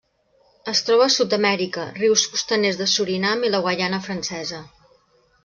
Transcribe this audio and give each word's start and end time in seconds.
Es 0.71 0.79
troba 0.87 1.03
a 1.09 1.13
Sud-amèrica: 1.15 1.83
rius 1.99 2.23
costaners 2.33 2.81
de 2.81 2.89
Surinam 2.95 3.47
i 3.47 3.53
la 3.53 3.61
Guaiana 3.67 4.01
Francesa. 4.09 4.65